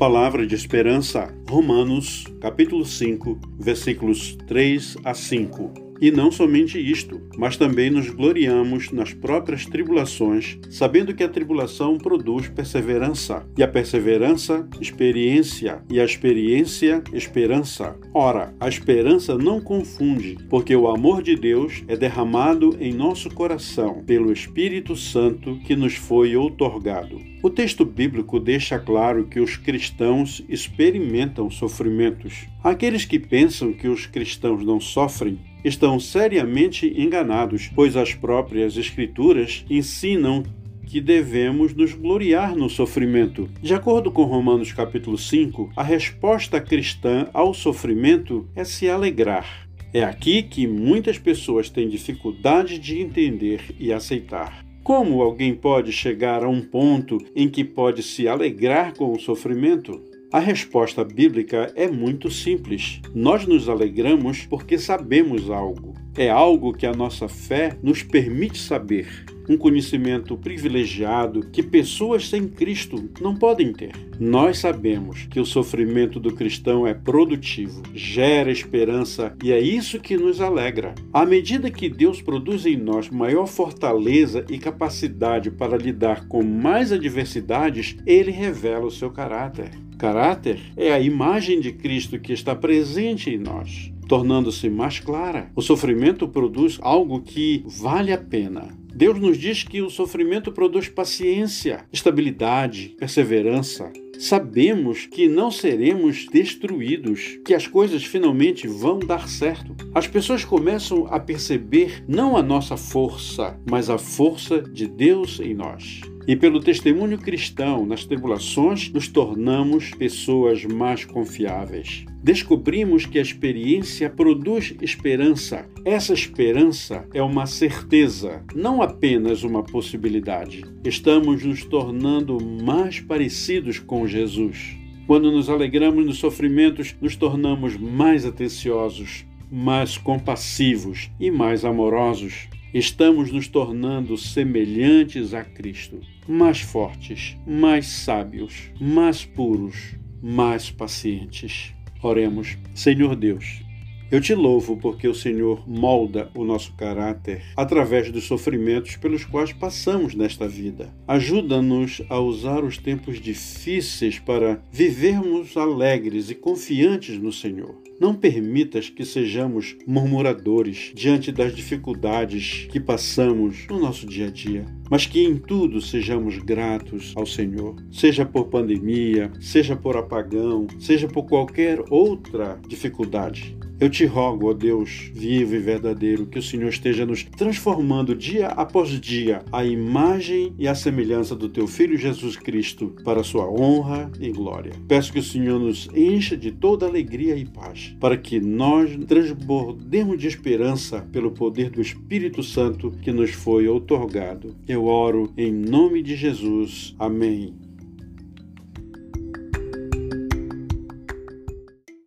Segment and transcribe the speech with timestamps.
[0.00, 5.89] Palavra de esperança, Romanos, capítulo 5, versículos 3 a 5.
[6.00, 11.98] E não somente isto, mas também nos gloriamos nas próprias tribulações, sabendo que a tribulação
[11.98, 17.96] produz perseverança, e a perseverança, experiência, e a experiência, esperança.
[18.14, 24.02] Ora, a esperança não confunde, porque o amor de Deus é derramado em nosso coração
[24.06, 27.18] pelo Espírito Santo que nos foi outorgado.
[27.42, 32.46] O texto bíblico deixa claro que os cristãos experimentam sofrimentos.
[32.62, 39.64] Aqueles que pensam que os cristãos não sofrem estão seriamente enganados, pois as próprias Escrituras
[39.68, 40.42] ensinam
[40.86, 43.48] que devemos nos gloriar no sofrimento.
[43.62, 49.68] De acordo com Romanos capítulo 5, a resposta cristã ao sofrimento é se alegrar.
[49.94, 54.64] É aqui que muitas pessoas têm dificuldade de entender e aceitar.
[54.82, 60.09] Como alguém pode chegar a um ponto em que pode se alegrar com o sofrimento?
[60.32, 63.00] A resposta bíblica é muito simples.
[63.12, 65.92] Nós nos alegramos porque sabemos algo.
[66.20, 72.46] É algo que a nossa fé nos permite saber um conhecimento privilegiado que pessoas sem
[72.46, 73.92] Cristo não podem ter.
[74.20, 80.14] Nós sabemos que o sofrimento do cristão é produtivo, gera esperança e é isso que
[80.18, 80.94] nos alegra.
[81.10, 86.92] À medida que Deus produz em nós maior fortaleza e capacidade para lidar com mais
[86.92, 89.70] adversidades, ele revela o seu caráter.
[89.96, 95.52] Caráter é a imagem de Cristo que está presente em nós tornando-se mais clara.
[95.54, 98.76] O sofrimento produz algo que vale a pena.
[98.92, 103.92] Deus nos diz que o sofrimento produz paciência, estabilidade, perseverança.
[104.18, 109.76] Sabemos que não seremos destruídos, que as coisas finalmente vão dar certo.
[109.94, 115.54] As pessoas começam a perceber não a nossa força, mas a força de Deus em
[115.54, 116.00] nós.
[116.30, 122.04] E pelo testemunho cristão nas tribulações, nos tornamos pessoas mais confiáveis.
[122.22, 125.66] Descobrimos que a experiência produz esperança.
[125.84, 130.64] Essa esperança é uma certeza, não apenas uma possibilidade.
[130.84, 134.76] Estamos nos tornando mais parecidos com Jesus.
[135.08, 143.32] Quando nos alegramos nos sofrimentos, nos tornamos mais atenciosos, mais compassivos e mais amorosos estamos
[143.32, 151.74] nos tornando semelhantes a Cristo, mais fortes, mais sábios, mais puros, mais pacientes.
[152.02, 153.62] Oremos, Senhor Deus.
[154.10, 159.52] Eu te louvo porque o Senhor molda o nosso caráter através dos sofrimentos pelos quais
[159.52, 160.92] passamos nesta vida.
[161.06, 167.80] Ajuda-nos a usar os tempos difíceis para vivermos alegres e confiantes no Senhor.
[168.00, 174.66] Não permitas que sejamos murmuradores diante das dificuldades que passamos no nosso dia a dia,
[174.90, 181.06] mas que em tudo sejamos gratos ao Senhor, seja por pandemia, seja por apagão, seja
[181.06, 183.59] por qualquer outra dificuldade.
[183.80, 188.48] Eu te rogo, ó Deus vivo e verdadeiro, que o Senhor esteja nos transformando dia
[188.48, 194.12] após dia a imagem e a semelhança do teu Filho Jesus Cristo, para sua honra
[194.20, 194.72] e glória.
[194.86, 200.18] Peço que o Senhor nos encha de toda alegria e paz, para que nós transbordemos
[200.18, 204.54] de esperança pelo poder do Espírito Santo que nos foi outorgado.
[204.68, 206.94] Eu oro em nome de Jesus.
[206.98, 207.69] Amém.